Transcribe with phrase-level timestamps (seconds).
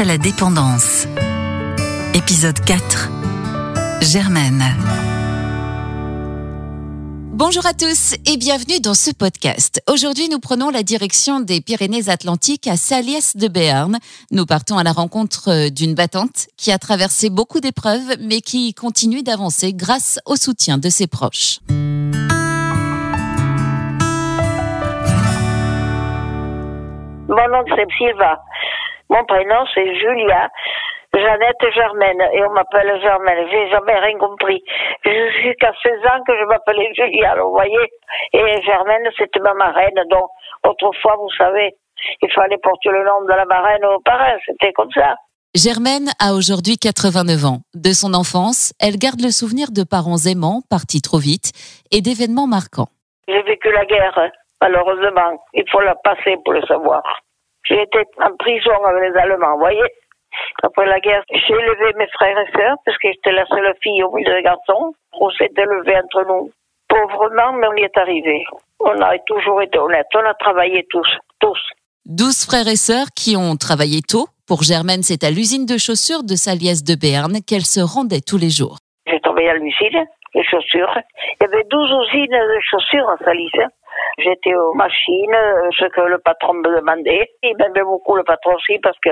[0.00, 1.06] À la dépendance.
[2.14, 3.10] Épisode 4.
[4.00, 4.64] Germaine.
[7.34, 9.82] Bonjour à tous et bienvenue dans ce podcast.
[9.92, 13.98] Aujourd'hui, nous prenons la direction des Pyrénées-Atlantiques à Saliès de Béarn.
[14.30, 18.72] Nous partons à la rencontre euh, d'une battante qui a traversé beaucoup d'épreuves mais qui
[18.72, 21.58] continue d'avancer grâce au soutien de ses proches.
[27.28, 28.40] Mon nom c'est Sylva.
[29.10, 30.48] Mon prénom c'est Julia.
[31.12, 32.20] Jeannette Germaine.
[32.32, 33.46] Et on m'appelle Germaine.
[33.50, 34.62] J'ai jamais rien compris.
[35.04, 37.90] Jusqu'à 16 ans que je m'appelais Julia, vous voyez.
[38.32, 40.00] Et Germaine, c'était ma marraine.
[40.10, 40.30] Donc,
[40.64, 41.74] autrefois, vous savez,
[42.22, 44.36] il fallait porter le nom de la marraine au parrain.
[44.46, 45.16] C'était comme ça.
[45.54, 47.58] Germaine a aujourd'hui 89 ans.
[47.74, 51.50] De son enfance, elle garde le souvenir de parents aimants partis trop vite
[51.90, 52.86] et d'événements marquants.
[53.26, 55.42] J'ai vécu la guerre, malheureusement.
[55.54, 57.02] Il faut la passer pour le savoir.
[57.64, 59.88] J'ai été en prison avec les Allemands, vous voyez.
[60.62, 64.02] Après la guerre, j'ai élevé mes frères et sœurs parce que j'étais la seule fille
[64.02, 64.94] au milieu des garçons.
[65.20, 66.50] On s'est élevé entre nous.
[66.88, 68.44] Pauvrement, mais on y est arrivé.
[68.80, 70.06] On a toujours été honnêtes.
[70.14, 71.06] On a travaillé tous,
[71.38, 71.58] tous.
[72.06, 74.26] 12 frères et sœurs qui ont travaillé tôt.
[74.48, 78.38] Pour Germaine, c'est à l'usine de chaussures de Saliès de Béarn qu'elle se rendait tous
[78.38, 78.78] les jours.
[79.06, 80.90] J'ai travaillé à l'usine, les chaussures.
[81.40, 83.52] Il y avait 12 usines de chaussures à Salis.
[84.18, 87.30] J'étais aux machines, euh, ce que le patron me demandait.
[87.42, 89.10] Il m'aimait beaucoup le patron aussi parce que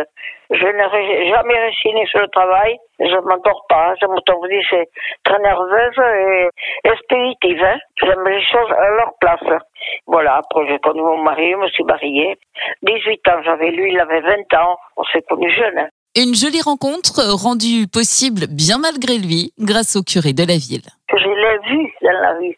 [0.51, 2.77] je n'ai jamais résigné sur le travail.
[3.01, 3.95] Je ne m'endors pas.
[4.01, 4.89] Je m'autorise, c'est
[5.25, 6.49] très nerveuse et
[6.85, 7.63] expéditive.
[7.63, 7.79] Hein.
[8.03, 9.63] J'aime les choses à leur place.
[10.07, 12.37] Voilà, après j'ai connu mon mari, je me suis mariée.
[12.83, 14.77] 18 ans j'avais, lui il avait 20 ans.
[14.97, 15.89] On s'est connus jeunes.
[16.17, 20.89] Une jolie rencontre euh, rendue possible bien malgré lui grâce au curé de la ville.
[21.11, 22.57] Je l'ai vu dans la rue.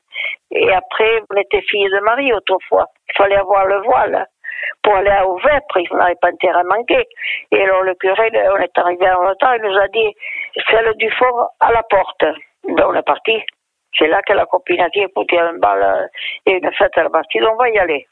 [0.60, 2.84] Et après, on était filles de mari autrefois.
[3.08, 4.26] Il fallait avoir le voile
[4.82, 5.78] pour aller au Vêpres.
[5.78, 7.06] Il n'avait pas intérêt à manquer.
[7.50, 10.14] Et alors le curé, on est arrivé en retard, il nous a dit,
[10.70, 12.24] celle du fort à la porte.
[12.64, 13.42] Ben, on est parti.
[13.98, 16.06] C'est là que la copine a dit, écoute, il y a un bal euh,
[16.44, 18.06] et une fête à la Bastille, on va y aller.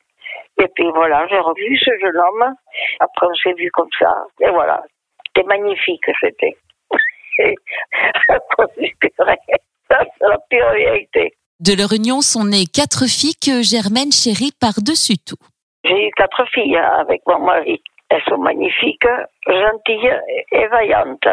[0.59, 2.55] Et puis voilà, j'ai revu ce jeune homme.
[3.01, 4.25] Après, on s'est vu comme ça.
[4.41, 4.83] Et voilà.
[5.27, 6.57] C'était magnifique, c'était.
[9.91, 11.38] À c'est la pire vérité.
[11.59, 15.43] De leur union sont nées quatre filles que Germaine chérit par-dessus tout.
[15.83, 17.83] J'ai eu quatre filles avec mon mari.
[18.11, 19.11] Elles sont magnifiques,
[19.45, 20.15] gentilles
[20.53, 21.27] et vaillantes.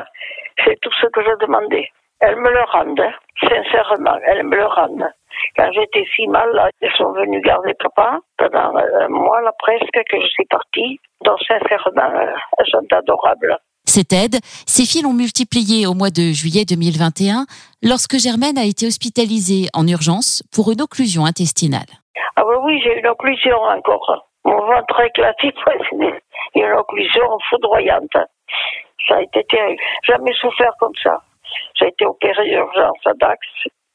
[0.66, 1.90] C'est tout ce que je demandais.
[2.22, 3.14] Elles me le rendent, hein.
[3.40, 5.12] sincèrement, elles me le rendent.
[5.58, 10.22] Quand j'étais si mal, elles sont venues garder papa pendant un mois, là, presque, que
[10.22, 11.00] je suis partie.
[11.24, 12.12] Donc, sincèrement,
[12.58, 13.60] elles sont adorables.
[13.96, 17.48] Cette aide, ces filles l'ont multipliée au mois de juillet 2021
[17.82, 21.88] lorsque Germaine a été hospitalisée en urgence pour une occlusion intestinale.
[22.36, 24.28] Ah oui, oui, j'ai une occlusion encore.
[24.44, 28.20] Mon ventre éclaté, c'est une occlusion foudroyante.
[29.08, 29.80] Ça a été terrible.
[30.04, 31.16] Jamais souffert comme ça.
[31.80, 33.40] J'ai été opéré d'urgence à Dax.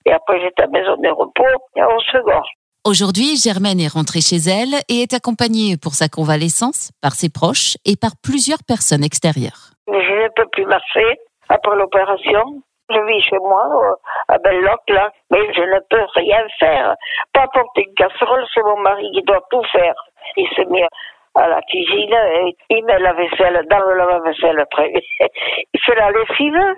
[0.06, 2.40] Et après, j'étais à la maison de repos et au second.
[2.86, 7.76] Aujourd'hui, Germaine est rentrée chez elle et est accompagnée pour sa convalescence par ses proches
[7.84, 9.74] et par plusieurs personnes extérieures.
[9.92, 11.18] Je ne peux plus marcher
[11.48, 12.44] après l'opération.
[12.90, 13.94] Je vis chez moi, euh,
[14.28, 16.94] à Belloc, là, mais je ne peux rien faire.
[17.32, 19.94] Pas porter une casserole, c'est mon mari qui doit tout faire.
[20.36, 20.86] Il se met
[21.36, 25.00] à la cuisine et il met la vaisselle dans le lave-vaisselle très bien.
[25.72, 26.74] Il fait la lessive,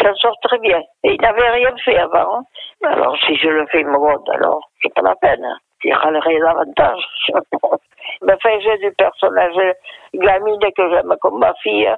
[0.00, 0.82] ça sort très bien.
[1.04, 2.38] Il n'avait rien fait avant.
[2.38, 2.42] hein.
[2.84, 5.46] Alors si je le fais, me alors c'est pas la peine.
[5.84, 7.04] Il râlerait davantage.
[8.24, 9.74] Enfin, j'ai du personnage
[10.14, 11.90] gamine que j'aime comme ma fille,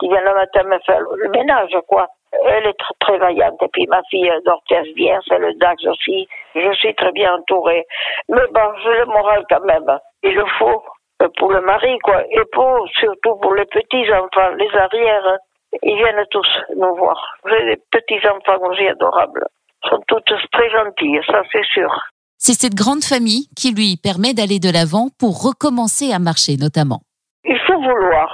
[0.00, 2.06] qui vient le matin me faire le ménage, quoi.
[2.44, 3.62] Elle est très, vaillante.
[3.62, 6.28] Et puis ma fille d'Orthez bien, c'est le Dax aussi.
[6.54, 7.86] Je suis très bien entourée.
[8.28, 9.98] Mais bon, j'ai le moral quand même.
[10.22, 10.82] Il le faut
[11.22, 12.22] euh, pour le mari, quoi.
[12.30, 15.38] Et pour, surtout pour les petits-enfants, les arrières.
[15.82, 17.36] Ils viennent tous nous voir.
[17.46, 19.44] J'ai des petits-enfants aussi adorables.
[19.84, 21.90] Ils sont toutes très gentilles, ça c'est sûr.
[22.38, 27.02] C'est cette grande famille qui lui permet d'aller de l'avant pour recommencer à marcher notamment.
[27.42, 28.30] Il faut vouloir.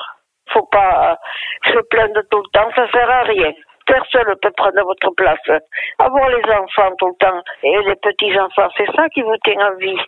[0.53, 1.17] faut pas
[1.65, 3.53] se plaindre tout le temps, ça sert à rien.
[3.87, 5.41] Personne ne peut prendre votre place.
[5.99, 9.77] Avoir les enfants tout le temps et les petits-enfants, c'est ça qui vous tient en
[9.77, 10.01] vie.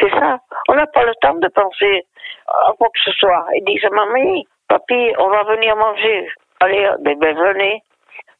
[0.00, 0.38] C'est ça.
[0.68, 2.06] On n'a pas le temps de penser
[2.48, 3.46] à quoi que ce soit.
[3.54, 6.28] Ils disent, mamie, papy, on va venir manger.
[6.60, 7.82] Allez, ben, venez.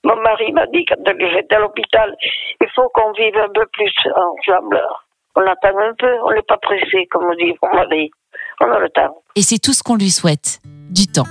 [0.04, 2.14] Mon mari m'a dit quand j'étais à l'hôpital,
[2.60, 4.80] il faut qu'on vive un peu plus ensemble.
[5.36, 8.10] On attend un peu, on n'est pas pressé, comme on dit mon mari.
[8.60, 9.22] On a le temps.
[9.36, 10.60] Et c'est tout ce qu'on lui souhaite.
[10.90, 11.30] Du temps.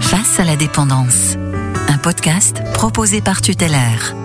[0.00, 1.36] Face à la dépendance.
[1.88, 4.23] Un podcast proposé par Tutélaire.